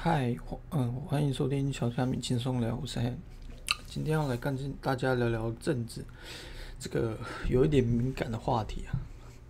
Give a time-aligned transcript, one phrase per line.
[0.00, 0.32] 嗨，
[0.70, 3.00] 嗯，欢迎收听小虾米轻松聊，我是。
[3.88, 6.04] 今天要来跟大家聊聊政治，
[6.78, 7.18] 这个
[7.50, 8.94] 有一点敏感的话题啊。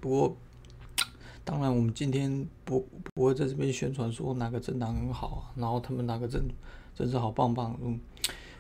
[0.01, 0.37] 不过，
[1.45, 2.81] 当然我们今天不
[3.13, 6.43] 不会在这边宣传说哪个政党很好啊，然后他们哪个政
[6.95, 7.79] 政治好棒棒。
[7.83, 8.01] 嗯，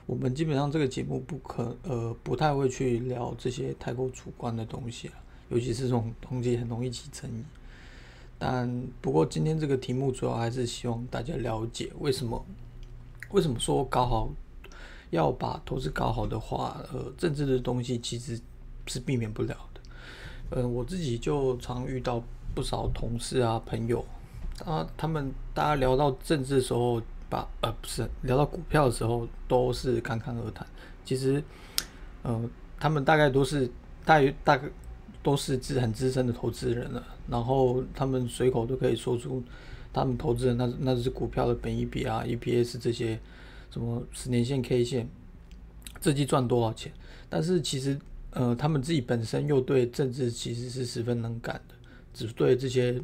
[0.05, 5.14] 我们基本上这个节目不可呃不太会去聊这些太过主观的东西啊，
[5.48, 7.43] 尤其是这种东西很容易起争议。
[8.39, 12.46] 但不过今天这个题目主要还是希望大家了解为什么
[13.30, 14.30] 为什么说搞好
[15.11, 18.40] 要把投资搞好的话，呃，政治的东西其实
[18.86, 19.80] 是避免不了的。
[20.50, 22.22] 呃，我自己就常遇到
[22.54, 24.04] 不少同事啊朋友
[24.64, 30.66] 啊，他们大家聊到政治的时候，把呃不是聊到股票的时候，都是侃侃而谈。
[31.05, 31.43] 其实，
[32.22, 33.70] 呃，他们大概都是
[34.05, 34.69] 大约大概。
[35.28, 39.42] 都是资很资深的投资人了，然后他们随口都可以说出
[39.92, 43.20] 他们投资人那那只股票的本益比啊、EPS 这些
[43.70, 45.06] 什么十年线 K 线，
[46.00, 46.91] 这季赚多少钱？
[47.28, 47.98] 但是其实
[48.30, 51.74] 呃，他们自己本身又对政治其实是十分能感的，
[52.14, 52.98] 只对这些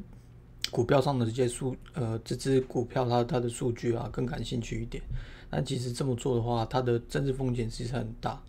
[0.70, 5.04] 股票上的这些数呃这只股票它它的数据啊更感兴趣一点。
[5.50, 8.42] 但其实这么做的话，它的政治风险其实很大，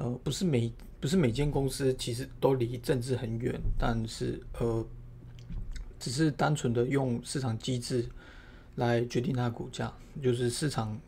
[0.00, 0.72] 呃，不是每。
[1.00, 4.86] 不是每间公司其实都离政治很远，但是呃，
[5.98, 8.04] 只是单纯的用市场机制
[8.74, 9.90] 来决定它股价，
[10.22, 11.00] 就是市场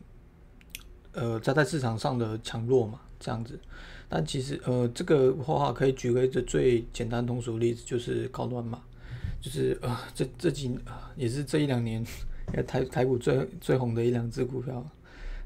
[1.12, 3.60] 呃在在市场上的强弱嘛，这样子。
[4.08, 8.82] 但其实呃这个话可以举个最简单通俗例子，就是高端嘛，
[9.42, 10.74] 就是呃这这几
[11.16, 12.02] 也是这一两年
[12.66, 14.82] 台台股最最红的一两只股票。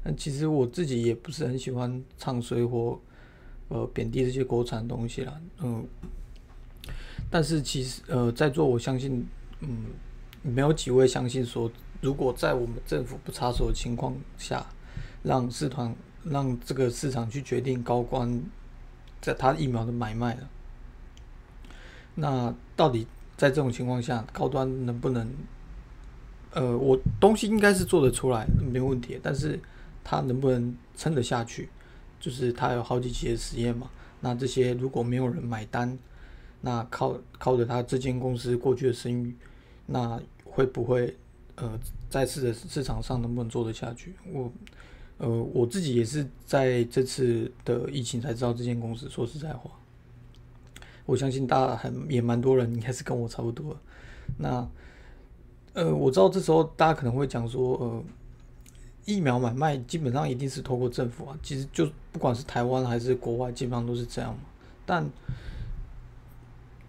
[0.05, 2.97] 但其实我自己也不是很喜欢唱衰或。
[3.69, 5.85] 呃，贬低这些国产东西啦，嗯，
[7.29, 9.27] 但是其实呃，在座我相信，
[9.59, 9.85] 嗯，
[10.41, 11.69] 没有几位相信说，
[12.01, 14.65] 如果在我们政府不插手的情况下，
[15.23, 18.41] 让市场让这个市场去决定高官
[19.21, 20.49] 在他疫苗的买卖了，
[22.15, 23.05] 那到底
[23.35, 25.29] 在这种情况下，高端能不能？
[26.51, 29.59] 呃，我东西应该是做得出来，没问题，但是
[30.03, 31.69] 他能不能撑得下去？
[32.19, 33.89] 就是他有好几期的实验嘛，
[34.21, 35.97] 那这些如果没有人买单，
[36.61, 39.35] 那靠靠着他这间公司过去的声誉，
[39.85, 41.15] 那会不会
[41.55, 41.79] 呃
[42.09, 44.15] 再次的市场上能不能做得下去？
[44.31, 44.51] 我
[45.19, 49.07] 呃我自己也是在这次的疫情才知道这间公司。
[49.09, 49.69] 说实在话，
[51.05, 53.77] 我相信大家很也蛮多人应该是跟我差不多。
[54.37, 54.67] 那
[55.73, 58.03] 呃我知道这时候大家可能会讲说呃。
[59.07, 64.41] 疫苗买卖基本上一定是透过政府啊，其实就不管是台湾还是国外，基本上都是这样嘛。
[64.85, 65.09] 但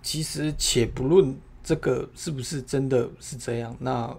[0.02, 4.12] 其实且不论这个是不是真的是这样，那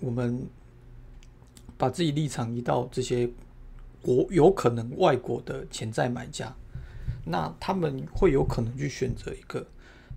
[0.00, 0.44] 我们
[1.78, 3.30] 把自己立场移到这些
[4.02, 6.52] 国有可能外国的潜在买家，
[7.24, 9.64] 那他们会有可能去选择一个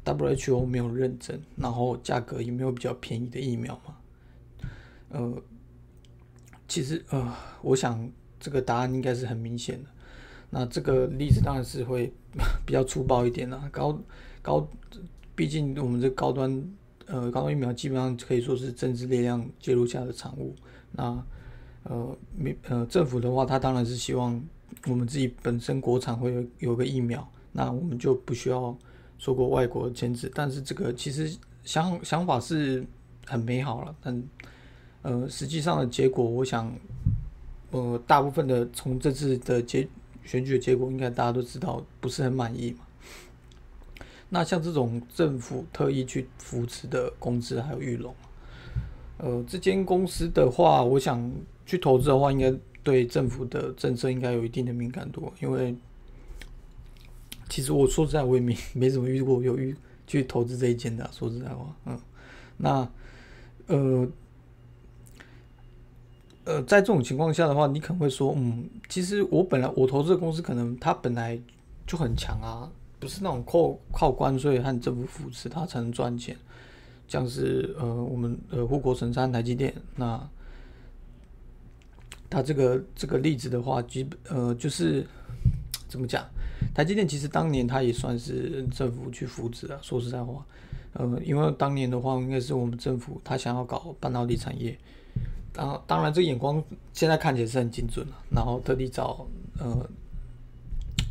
[0.03, 3.95] WHO 没有认证，然后价格也没有比较便宜的疫苗吗？
[5.09, 5.43] 呃。
[6.69, 8.09] 其实呃，我想
[8.39, 9.89] 这个答案应该是很明显的。
[10.51, 12.13] 那这个例子当然是会
[12.65, 13.67] 比较粗暴一点啦。
[13.71, 13.99] 高
[14.41, 14.65] 高，
[15.35, 16.63] 毕竟我们这高端
[17.07, 20.55] 呃高端疫苗基本上可以说是政治力量介入下的产物。
[20.91, 21.21] 那
[21.83, 24.41] 呃，没呃政府的话，他当然是希望
[24.85, 28.77] 我们自己本身国产会有有个疫苗，那我们就不需要
[29.17, 30.31] 说过外国的签字。
[30.35, 32.85] 但是这个其实想想法是
[33.25, 34.23] 很美好了，但。
[35.01, 36.69] 呃，实际上的结果，我想，
[37.71, 39.87] 呃，大部分的从这次的结
[40.25, 42.79] 选举的结果，应该大家都知道不是很满意嘛。
[44.27, 48.13] 那像这种政府特意去扶持的公司，还有玉龙，
[49.19, 51.31] 呃，这间公司的话，我想
[51.65, 55.73] 去投资的话，应该对政府的政策应该有一定的敏感度，因为
[57.47, 59.73] 其实我说实在，我也没没怎么遇过有遇
[60.05, 61.99] 去投资这一间的，说实在话，嗯，
[62.57, 62.91] 那
[63.67, 64.05] 呃。
[66.49, 71.39] 呃，在这种情况下的话，你可能会说，嗯，其实我本来我投资的公司可能它本来
[71.85, 72.67] 就很强啊，
[72.99, 76.35] 不是那种靠靠关税和政府扶持它才能赚钱，
[77.07, 80.27] 像是呃我们呃护国神山台积电，那
[82.31, 85.05] 它这个这个例子的话，基本呃就是
[85.87, 86.25] 怎么讲，
[86.73, 90.43] 台积电其实当年它也算是政府去扶持啊，说实在话，
[90.93, 94.75] 呃，因为当年的话应该是我们政府他想要搞半导体产业。
[95.51, 96.63] 当当然，这眼光
[96.93, 98.13] 现在看起来是很精准了。
[98.29, 99.25] 然后特地找
[99.59, 99.89] 呃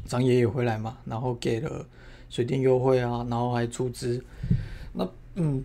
[0.07, 1.85] 张爷爷回来嘛，然后给了
[2.31, 4.23] 水电优惠啊，然后还出资。
[4.93, 5.63] 那嗯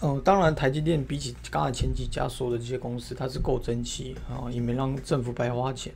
[0.00, 5.92] 呃，当然台积电比起刚才前几家说的这些公司，它是够争气啊，也没让政府白花钱，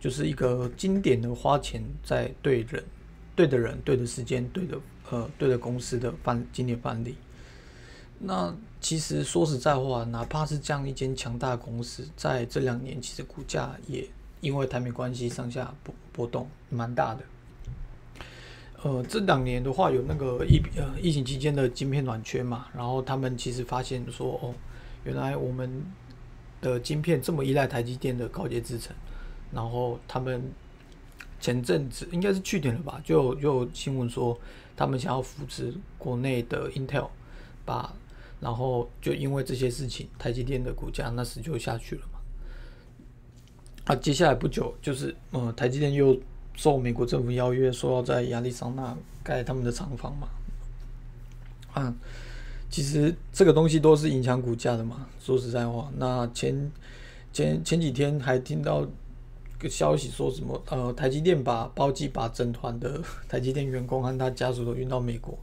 [0.00, 2.82] 就是一个经典的花钱在对人、
[3.34, 4.78] 对的人、对的时间、对的
[5.10, 7.14] 呃对的公司的范经典范例。
[8.18, 14.08] 那其实说实在话，哪怕是这样一间强大的公司，在这两年其实股价也
[14.40, 17.20] 因为台美关系上下波波动蛮大的。
[18.82, 24.54] 呃，这两年的话，有那个疫呃疫情期间的晶片短缺嘛，然后他们其实发现说，哦，
[25.04, 25.84] 原来我们
[26.60, 28.94] 的晶片这么依赖台积电的高阶制程，
[29.52, 30.42] 然后他们
[31.40, 34.38] 前阵子应该是去年了吧，就就有新闻说
[34.76, 37.08] 他们想要扶持国内的 Intel，
[37.64, 37.92] 把
[38.40, 42.18] 然后就因为这些事情，台积电的股价那时就下去了嘛。
[43.86, 46.18] 啊，接下来不久就是呃台积电又。
[46.58, 50.26] 受美国政府邀约，说要在亚利桑那盖他们的厂房嘛？
[51.74, 51.94] 啊，
[52.70, 55.06] 其实这个东西都是影响股价的嘛。
[55.20, 56.72] 说实在话，那前
[57.30, 58.86] 前前几天还听到
[59.58, 65.38] 个消息，说什么呃，台积电把包机把整团的 台积电员工和他家属都运到美国，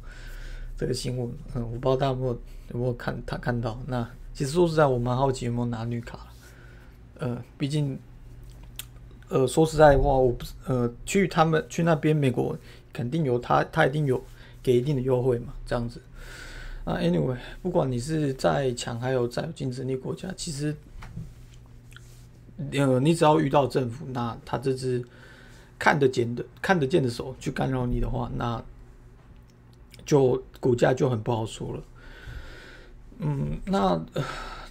[0.84, 3.80] 这个新闻，嗯，我不知道大家有没有没有看他看到。
[3.88, 6.28] 那其实说实在，我蛮好奇有没有拿绿卡，
[7.20, 7.98] 呃，毕竟。
[9.30, 12.56] 呃，说实在话，我不呃去他们去那边美国，
[12.92, 14.22] 肯定有他他一定有
[14.62, 16.02] 给一定的优惠嘛，这样子。
[16.84, 20.76] 啊，anyway，不管你是在强还有在有竞争力国家，其实
[22.74, 25.04] 呃你只要遇到政府，那他这只
[25.80, 28.64] 看得见的看得见的手去干扰你的话，那
[30.06, 31.84] 就股价就很不好说了。
[33.20, 34.00] 嗯，那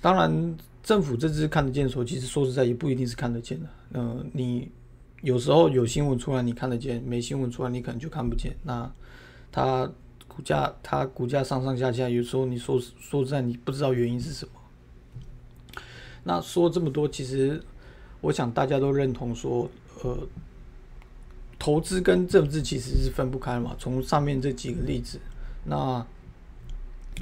[0.00, 0.56] 当然。
[0.82, 3.68] 政府这支看得见的时候，其实说实在也不一定是看得见的。
[3.92, 4.68] 嗯，你
[5.20, 8.52] 有时候有新闻出来你看得见，没新闻出来你可能就看不见。
[8.64, 8.90] 那
[9.52, 9.88] 它
[10.26, 15.80] 股价它股价上上下下，有时候你说说实在你不知道原因是什么。
[16.24, 17.62] 那说这么多，其实
[18.20, 19.70] 我想大家都认同说，
[20.02, 20.18] 呃，
[21.62, 23.76] 投资跟政治其实是分不开嘛。
[23.78, 25.20] 从上面这几个例子，
[25.64, 26.04] 那。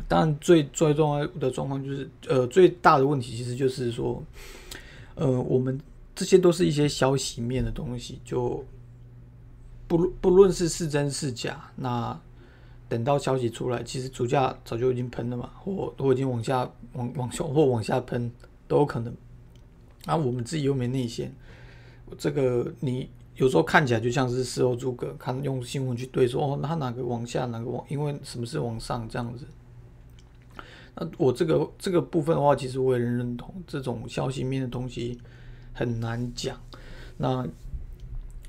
[0.08, 4.22] 当然，最最重要的状况就是，呃，最大的问题其实就是说，
[5.16, 5.78] 呃，我们
[6.14, 8.64] 这些都是一些消息面的东西，就
[9.88, 12.18] 不不论是是真是假，那
[12.88, 18.30] 等到消息出来，其实主价早就已经喷了嘛，或或已经往下往往下或往下喷
[18.68, 19.12] 都有可能。
[20.06, 21.34] 啊，我们自己又没内线，
[22.16, 23.10] 这个你
[23.40, 29.46] 有时候看起来就像是事后诸葛，看用新闻去对说，哦，他哪个往下，哪个往，因为什么是往上这样子。
[30.94, 35.18] 那我这个这个部分的话，其实我也认同，这种消息面的东西
[35.72, 36.60] 很难讲。
[37.16, 37.48] 那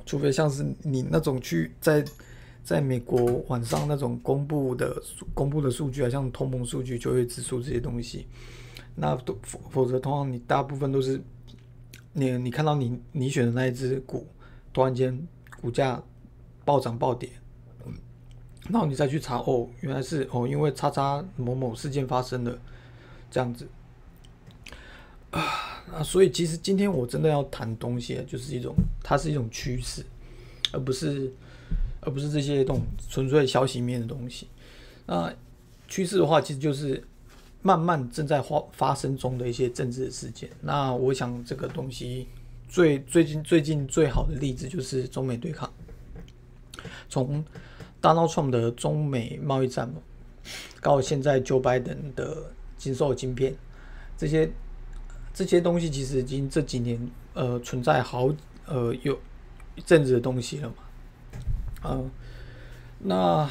[0.06, 2.04] 除非像是你那种去在
[2.62, 5.02] 在美国晚上那种公布的
[5.34, 8.28] 公布的数据啊，像通膨数据、就业指数这些东西，
[8.94, 11.22] 那都否否则，通常你大部分都是
[12.12, 14.28] 你你看到你你选的那一只股
[14.74, 15.28] 突然间
[15.62, 16.02] 股价
[16.66, 17.30] 暴涨暴跌。
[18.70, 22.58] 然后你再去查哦，原来是哦，因为叉叉某某事件发生了，
[23.30, 23.68] 这样子
[25.32, 30.06] 啊，那所以其实今天我真的要谈东西，就是一种它是一种趋势，
[30.72, 31.34] 而不是
[32.02, 34.48] 而不是这些这种纯粹消息面的东西。
[35.08, 35.34] 那
[35.88, 37.04] 趋势的话，其实就是
[37.64, 40.48] 慢慢正在发发生中的一些政治事件。
[40.62, 42.28] 那我想这个东西
[42.72, 45.70] 最最近最近最好的例子就是中美对抗，
[47.10, 47.44] 从。
[48.02, 50.02] Donald Trump 的中美贸易战嘛，
[50.82, 53.54] 到现在 Joe Biden 的禁售晶片，
[54.18, 54.50] 这些
[55.32, 57.00] 这些东西其实已经这几年
[57.36, 58.34] 呃存在好
[58.66, 59.16] 呃有
[59.76, 60.76] 一阵子的东西了嘛，
[61.84, 62.10] 嗯，
[62.98, 63.48] 那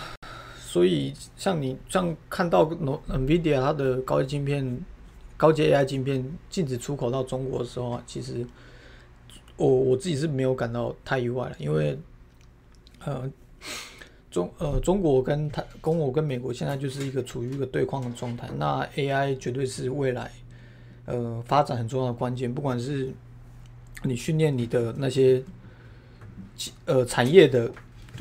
[0.58, 4.84] 所以像你像看到 Nvidia 它的高阶晶片、
[5.36, 8.44] 高阶 AI 晶片禁止出口到中国的时候啊，其实
[9.66, 11.98] 我我自己是没有感到太意外了，因为
[13.04, 13.30] 呃。
[14.30, 18.48] 中呃，中国跟他跟我跟美国现在就是一个处于一个对抗的状态。
[18.56, 20.30] 那 AI 绝对是未来
[21.06, 23.12] 呃发展很重要的关键，不管是
[24.04, 25.42] 你训练你的那些
[26.84, 27.68] 呃产业的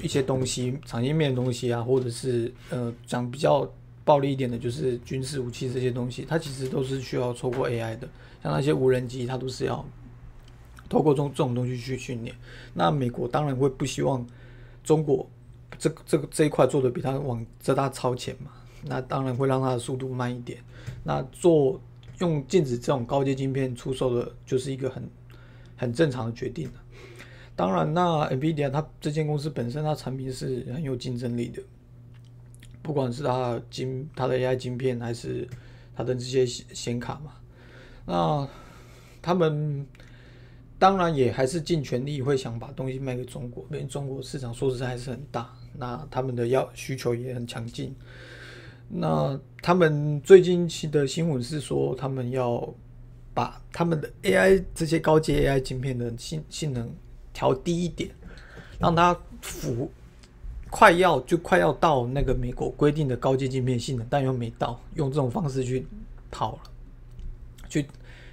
[0.02, 3.72] 一些东西，产业面的东西啊，或者是呃讲比较
[4.04, 8.10] 暴力一点的，就是军事武器这些东西，它其实都是需要透过 AI 的。
[8.42, 9.86] 像那些无人机，它都是要
[10.90, 12.36] 透过这这种东西去训练。
[12.74, 14.26] 那美国当然会不希望
[14.84, 15.30] 中国。
[15.78, 18.52] 这这个这一块做的比他往这大超前嘛，
[18.84, 20.60] 那当然会让它的速度慢一点。
[21.06, 21.80] 那做
[22.18, 25.10] 用禁止这种高阶晶片出售的，就是一个很
[25.78, 26.70] 很正常的决定
[27.56, 31.62] 当然，那 Nvidia 它这间公司本身它产品是很有竞争力的，
[32.82, 35.48] 不管是它的晶它的 AI 晶片，还是
[35.96, 37.34] 它的这些显卡嘛。
[38.06, 38.46] 那
[39.22, 39.86] 他们
[40.80, 47.94] 当然也还是尽全力会想把东西卖给中国，因为中国市场说实在还是很大，那他们的要需求也很强劲。
[48.88, 52.74] 那他们最近期的新闻是说，他们要
[53.34, 56.90] 把他们的 AI 这些高阶 AI 晶片的性性能
[57.34, 58.10] 调低一点，
[58.80, 59.92] 让它符
[60.70, 65.86] 快要就快要到那个美国规定的高阶晶片性能，但又没到，用这种方式去
[66.32, 66.60] 跑了，
[67.68, 67.86] 去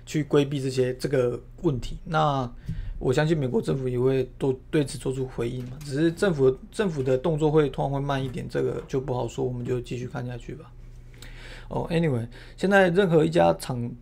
[0.06, 1.98] 去规避这些这个问题。
[2.04, 2.50] 那
[2.98, 10.72] 我相信美国政府也会都对此做出回应嘛，只是政府政府的动作会通常会慢一点，这个就不好说，我们就继续看下去吧。
[11.68, 13.92] 哦，Anyway，现在任何一家厂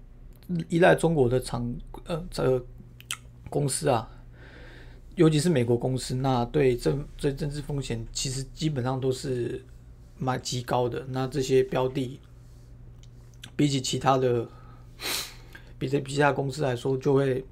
[0.68, 1.74] 依赖中国的厂
[2.06, 2.64] 呃这个
[3.50, 4.08] 公司啊，
[5.16, 9.64] 尤其是美国公司，那对政对政治风险其实基本上都是
[10.18, 11.04] 蛮极高的。
[11.08, 12.20] 那这些标的
[13.56, 14.46] 比起其他的，
[15.84, 17.44] 比起其他公司来说，就会。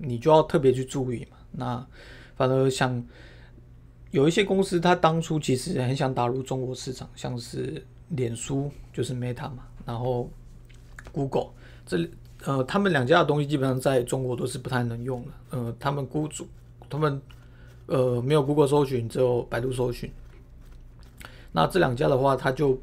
[0.00, 1.36] 你就要特别去注意嘛。
[1.50, 1.86] 那
[2.36, 3.04] 反而像
[4.12, 10.30] 有一些公司，它当初其实很想打入中国市场，像是脸书就是 Meta 嘛，然后
[11.10, 11.48] Google
[11.84, 12.08] 这
[12.44, 15.32] 呃，他们两家的东西基本上在中国都是不太能用的。
[15.50, 16.46] 呃，他们雇主
[16.88, 17.20] 他们
[17.86, 20.08] 呃没有 Google 搜寻，只有百度搜寻。
[21.50, 22.80] 那这两家的话，它就。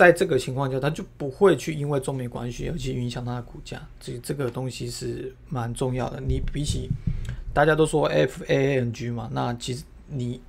[0.00, 3.86] 在这个情况下，他就不会去因为中美关系而去影响它的股价。
[4.00, 6.18] 这这个东西是蛮重要的。
[6.18, 6.88] 你比起
[7.52, 10.40] 大家都说 F A N G 嘛，那其实你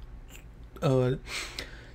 [0.79, 1.13] 呃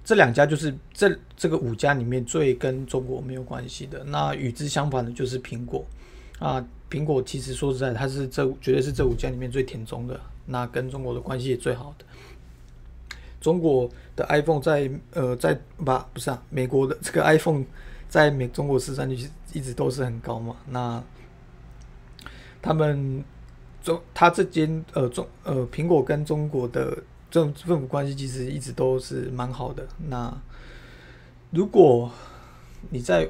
[0.04, 4.04] 这两家就是这这个五家里面最跟中国没有关系的。
[4.04, 5.82] 那与之相反的就是苹果
[6.38, 12.04] 啊，苹果其实说实在，它是这绝对是这五家里面最甜中的，那跟中国的关系也最好的。
[13.40, 17.64] 中国的 iPhone 在呃在吧不是啊，美国的这个 iPhone
[18.08, 19.16] 在美中国市占率
[19.52, 20.56] 一直都是很高嘛。
[20.68, 21.02] 那
[22.62, 23.22] 他们
[23.82, 26.96] 中他这间呃中呃苹果跟中国的
[27.30, 29.86] 这种政府关系其实一直都是蛮好的。
[30.08, 30.32] 那
[31.50, 32.10] 如果
[32.90, 33.28] 你在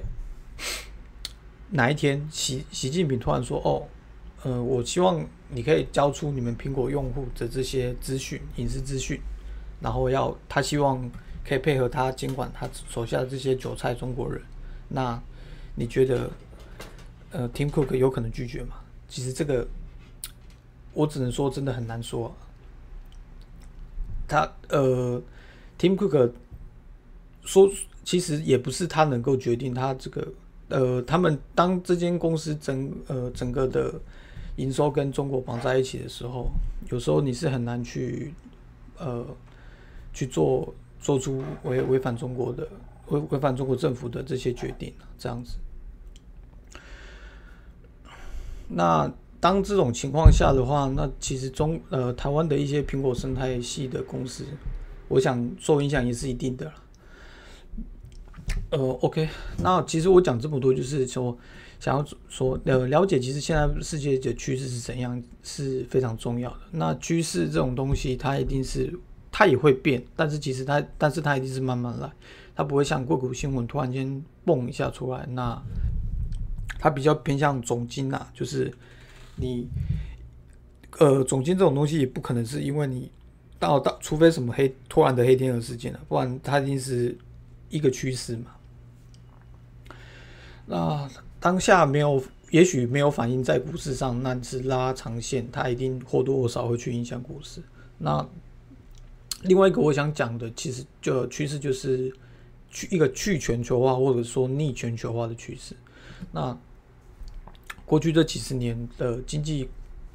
[1.71, 3.89] 哪一天习习近平突然说哦
[4.45, 9.21] 呃我希望你可以交出你们苹果用户的这些资讯隐私资讯。
[9.81, 11.11] 然后要他希望
[11.47, 14.41] 可以配合他监管他手下的这些韭菜中国人，
[14.89, 15.21] 那
[15.75, 16.31] 你觉得
[17.31, 18.77] 呃，Tim Cook 有可能拒绝吗？
[19.07, 19.69] 其实这个
[20.93, 22.35] 我只能说真的很难说。
[24.27, 25.23] 他呃
[25.79, 26.33] ，Tim Cook
[27.45, 27.71] 说
[28.03, 30.27] 其实也不是他能够决定他这个
[30.69, 33.95] 呃，他们当这间公司整呃整个的
[34.57, 36.51] 营收跟中国绑在一起的时候，
[36.91, 38.33] 有时候你是很难去
[38.99, 39.25] 呃。
[40.17, 42.67] 去做做出违违反中国的
[43.09, 45.59] 违违反中国政府的这些决定这样子。
[48.67, 54.47] 那当这种情况下的话，那其实中呃台湾的一些苹果生态系的公司，
[55.09, 56.73] 我想受影响也是一定的。
[58.71, 61.37] 呃，OK，那其实我讲这么多，就是说
[61.79, 66.61] 想要说呃了解，其实现在世界的趋势是怎样是非常重要的。
[66.71, 68.99] 那趋势这种东西，它一定是。
[69.39, 72.11] 它也会变，但是其实它，但是它一定是慢慢来，
[72.55, 75.27] 它不会像过股新闻突然间蹦一下出来。
[75.29, 75.63] 那
[76.79, 78.73] 它比较偏向总金呐，就是
[79.37, 79.69] 你，
[80.99, 83.11] 呃，总金这种东西也不可能是因为你
[83.59, 87.15] 到到，除非什么黑突然的黑天鹅事件了，不然它一定是
[87.69, 88.53] 一个趋势嘛。
[90.65, 91.07] 那
[91.39, 97.63] 当下没有，也许没有反映在股市上，那是拉长线，它一定或多或少会去影响股市。
[97.99, 98.27] 那
[99.43, 102.13] 另外一个我想讲的，其实就趋势就是
[102.71, 105.77] 去一个去全球化或者说逆全球化的趋势。
[106.33, 106.59] 那
[107.85, 109.69] 过去这几十年的经济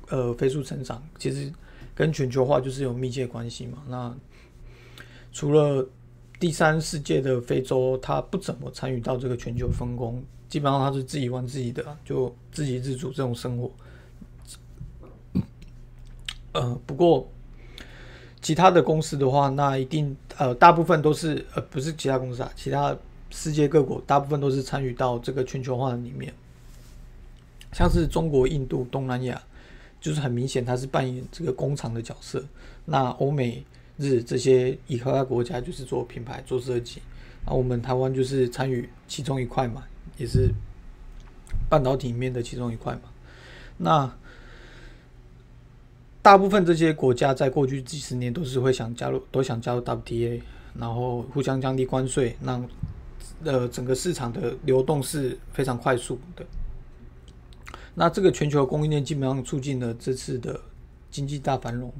[0.09, 1.53] 呃飞速成长，其实
[1.93, 3.83] 跟全球化就是有密切关系嘛。
[3.87, 4.13] 那
[5.31, 5.87] 除了
[6.39, 13.71] 第三世界的非洲，它不怎么参与到这个全球分工，基本上它是自己玩自己的，就自给自足这种生活。
[16.53, 17.31] 呃，不过。
[18.41, 22.95] 其他的公司的话，那一定呃，大部分都是呃，不是其他公司啊，其他
[23.29, 26.33] 世界各国大部分都是参与到这个全球化的里面。
[27.71, 29.41] 像是中国、印度、东南亚，
[30.01, 32.43] 就是很明显它是扮演这个工厂的角色。
[32.83, 33.63] 那欧美
[33.97, 37.01] 日这些以开发国家就是做品牌、做设计，
[37.45, 39.83] 那我们台湾就是参与其中一块嘛，
[40.17, 40.49] 也是
[41.69, 43.01] 半导体里面的其中一块嘛。
[43.77, 44.13] 那
[46.21, 50.41] 大部分这些国家在过去几十年都是会想加入，都想加入 WTA，
[50.77, 52.63] 然后互相降低关税，让
[53.43, 56.45] 呃整个市场的流动是非常快速的。
[57.95, 60.59] 那这个全球供应链基本上促进了这次的
[61.09, 61.91] 经济大繁荣，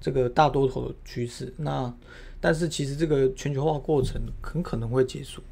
[0.00, 1.52] 这个大多头的趋势。
[1.56, 1.92] 那
[2.40, 5.42] 但是其实这个全球化过程很可能会结束。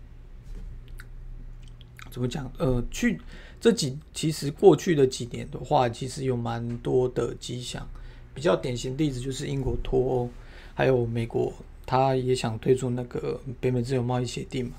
[2.14, 2.48] 怎么讲？
[2.58, 3.20] 呃，去
[3.60, 7.84] 这几其实过去的几年的话，其实有蛮多的迹象。
[8.32, 10.30] 比较典型例子就是英国脱欧，
[10.74, 11.52] 还有美国，
[11.84, 14.74] 他也想推出那个北美自由贸易协定嘛。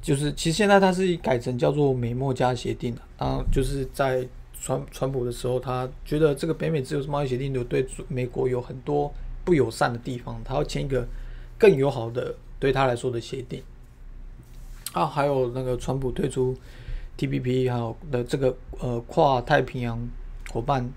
[0.00, 3.02] 就是其实现在它是改成叫做美墨加协定了。
[3.18, 4.26] 然就是在
[4.58, 9.12] 川川普的时候，他觉得这个北美自由贸易协定有对美国有很多
[9.44, 11.06] 不友善的地方，他要签一个
[11.58, 13.62] 更友好的对他来说的协定。
[14.92, 16.56] 啊，还有那个川普推出
[17.18, 19.98] TPP，还有的这个呃跨太平洋
[20.50, 20.88] 伙伴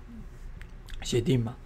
[1.02, 1.56] 协定嘛。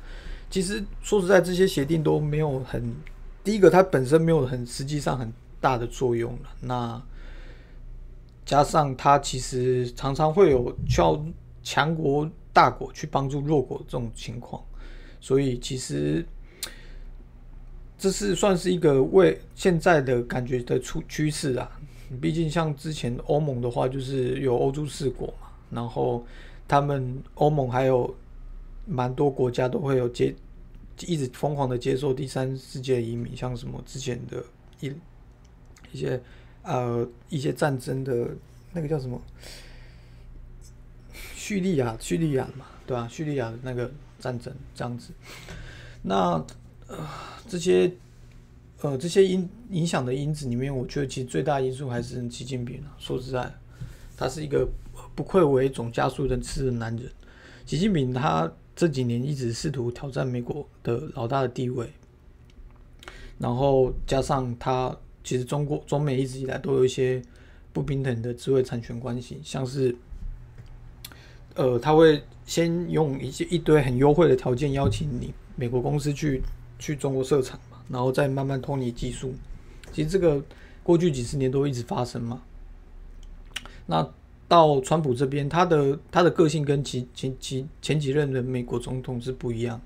[0.48, 2.94] 其实说实在，这些协定都没有很
[3.42, 6.50] 第一个，它本身没有很实际上很大的作用了。
[6.60, 7.02] 那
[8.44, 11.20] 加上它其实常常会有需要
[11.62, 14.62] 强国大国去帮助弱国这种情况，
[15.20, 16.26] 所以其实
[17.96, 21.79] 这是算是一个为现在的感觉的出趋势啊。
[22.18, 26.26] 毕竟像之前欧盟的话，就是有欧洲四国嘛，然后
[26.66, 28.12] 他们欧盟还有
[28.86, 30.34] 蛮多国家都会有接
[31.06, 34.44] 一直疯狂的接受第三世界移民，像什么之前的
[34.80, 34.92] 一
[35.92, 36.20] 一些
[36.62, 38.28] 呃一些战争的
[38.72, 39.20] 那个叫什么
[41.34, 43.06] 叙利亚叙利亚嘛，对吧？
[43.08, 45.12] 叙利亚的那个战争这样子，
[46.02, 46.44] 那
[46.88, 47.08] 呃
[47.46, 47.92] 这些。
[48.82, 52.96] 呃，这些因影响的因子里面，我觉得其实最大因素还是习近平啊。
[52.98, 53.52] 说实在，
[54.16, 54.66] 他是一个
[55.14, 57.06] 不愧为总加速人次的男人。
[57.66, 61.86] 习近平他这几年一直试图挑战美国的老大的地位，
[63.38, 67.20] 然后加上他其实中国中美一直以来都有一些
[67.74, 69.94] 不平等的智慧产权关系，像是
[71.54, 76.40] 呃，他会先用一些一堆很优惠的条件邀请你美国公司去
[76.78, 77.60] 去中国设厂。
[77.90, 79.34] 然后再慢慢偷你技术，
[79.92, 80.40] 其实这个
[80.84, 82.40] 过去几十年都一直发生嘛。
[83.86, 84.08] 那
[84.46, 89.80] 到川普这边，他的他的个性跟其前前前几任的美国总统是不一样，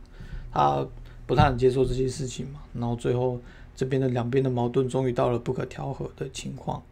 [0.53, 0.87] 他
[1.27, 2.61] 不太能接受这些事情嘛。
[2.75, 3.41] 然后最后
[3.75, 6.83] 这边的两边的矛盾终于到了不可调和的情况，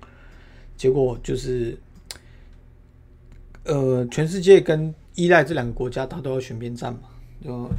[0.79, 1.79] 结果就是，
[3.65, 7.01] 呃，全世界跟依赖这两个国家，他都要选边站嘛，
[7.45, 7.71] 就。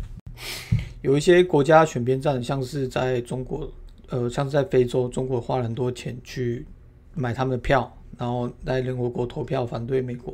[1.04, 3.70] 有一些国家选边站，像是在中国，
[4.08, 6.66] 呃，像是在非洲，中国花了很多钱去
[7.14, 10.34] 买他们的票，然后来联合国投票反对美国，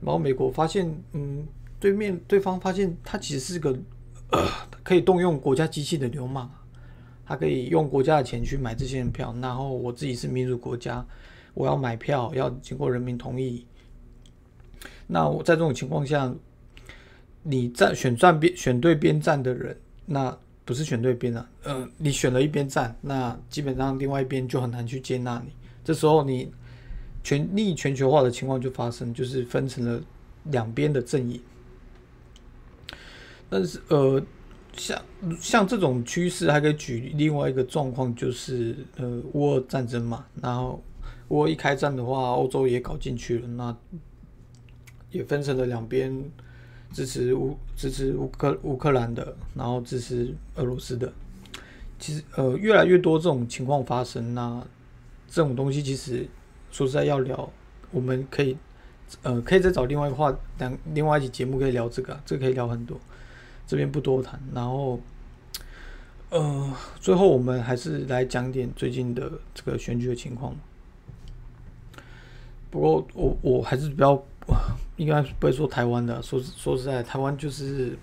[0.00, 1.46] 然后美国发现，嗯，
[1.78, 3.78] 对面对方发现他其实是个
[4.82, 6.50] 可以动用国家机器的流氓，
[7.24, 11.06] 他可以用国家的钱去买这些人票，然后我自己是民主国家，
[11.54, 13.64] 我要买票要经过人民同意，
[15.06, 16.34] 那我在这种情况下。
[17.48, 21.48] 你站选站边选对边站的人，那不是选对边了。
[21.64, 25.52] 嗯，你选了一边站，那基本上另外一边就很难去接纳你。
[25.84, 26.50] 这时候你
[27.22, 30.02] 全逆全球化的情况就发生，就是分成了
[30.50, 31.40] 两边的阵营。
[33.48, 34.20] 但是呃，
[34.76, 35.00] 像
[35.40, 40.26] 像这种趋势，还可以举另外一个状况，就是呃，乌俄战争嘛。
[40.42, 40.82] 然后
[41.28, 43.76] 乌俄一开战的话，欧洲也搞进去了，那
[45.12, 46.12] 也分成了两边。
[46.96, 51.12] 支持乌支持乌克乌克兰的，然后支持俄罗斯的，
[51.98, 54.32] 其实呃越来越多这种情况发生。
[54.32, 54.66] 那
[55.28, 56.26] 这种东西其实
[56.70, 57.52] 说实在要聊，
[57.90, 58.56] 我们可以
[59.22, 62.98] 呃可以再找另外一个话两另外一集节目可以聊这个，这个可以聊很多，
[63.66, 64.40] 这边不多谈。
[64.54, 64.98] 然后
[66.30, 70.56] 呃最后我们还是来讲点最近的这个选举的情况。
[72.70, 74.24] 不过我我还是比较。
[74.96, 77.96] 应该不会说台湾的，说说实在，台湾就是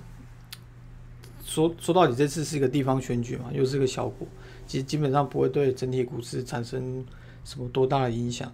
[1.43, 4.27] 说说到底，这次是一个地方选举嘛，又是个小国，
[4.67, 7.03] 其实基本上不会对整体股市产生
[7.43, 8.51] 什么多大的影响。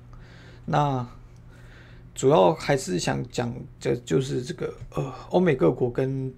[0.65, 1.05] 那
[2.15, 6.33] 主要还是想讲，这就是这个呃，欧美各国跟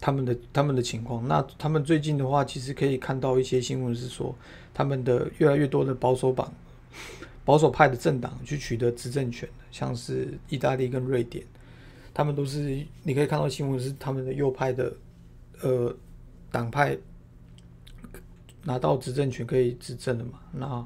[0.00, 1.26] 他们的他们的情况。
[1.26, 4.34] 那他们最近的话，其实可以看到一些新闻是说，
[4.72, 6.52] 他们的越来越多的保守党。
[7.46, 11.46] 保守派的政党去取得执政权像是意大利跟瑞典，
[12.12, 14.92] 他们都是你可以看到新闻是他们的右派的
[15.62, 15.96] 呃
[16.50, 16.98] 党派
[18.64, 20.40] 拿到执政权可以执政的嘛？
[20.50, 20.84] 那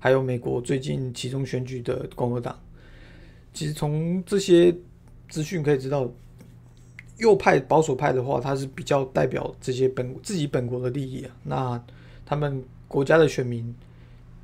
[0.00, 2.58] 还有美国最近其中选举的共和党，
[3.54, 4.74] 其实从这些
[5.28, 6.10] 资讯可以知道，
[7.18, 11.36] 右派保守派的话，它是比较代表这些本自己本国的利益啊。
[11.44, 11.84] 那
[12.26, 13.72] 他们国家的选民。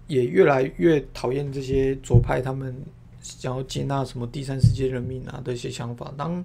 [0.09, 2.75] 也越来越讨厌这些左派他们
[3.23, 6.13] 想要接纳什么第三世界人民啊的一些想法。
[6.17, 6.45] 当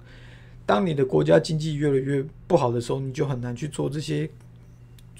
[0.65, 4.29] 当你的国家经济越来越不好的时候，你就很难去做这些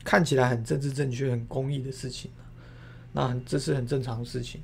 [0.04, 2.30] 看起来很政治正确、很公益的事情。
[3.12, 4.62] 那这是很正常的事情。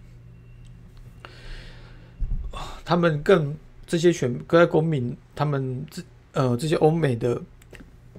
[2.84, 6.02] 他们更这些选各位公民，他们这
[6.34, 7.40] 呃这些欧美的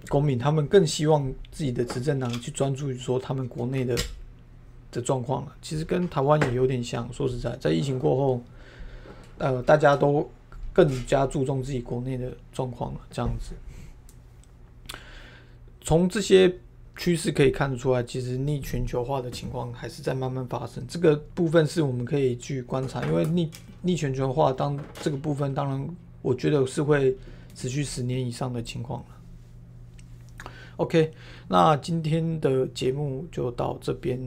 [0.08, 3.96] 公民，他们更希望自己的执政党去专注于说他们国内的
[4.90, 5.57] 的状况了。
[5.61, 7.11] 其实跟台湾也有点像。
[7.12, 8.42] 说实在，在疫情过后，
[9.38, 10.31] 呃，大家都
[10.72, 13.00] 更加注重自己国内的状况了。
[13.11, 13.55] 这样子，
[15.81, 16.55] 从这些。
[16.96, 20.87] 趋势可以看得出来，其实逆全球化的情况还是在慢慢发生。
[20.87, 23.50] 这个部分是我们可以去观察，因为逆
[23.81, 25.88] 逆全球化当这个部分，当然
[26.20, 27.16] 我觉得是会
[27.55, 30.46] 持续十年以上的情况了。
[30.76, 31.11] OK，
[31.48, 34.20] 那今天的节目就到这边。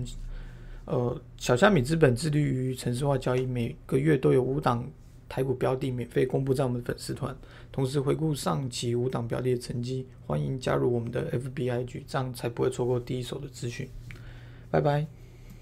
[0.85, 4.87] 呃，小虾米资本致力于城市化交易，每个月都有五档。
[5.29, 7.35] 台股标的免费公布在我们的粉丝团，
[7.71, 13.89] 同时回顾上期五档标的的成绩，欢迎加入我们的 FBIG，这样才不会错过第一手的资讯。
[14.69, 15.22] 拜拜。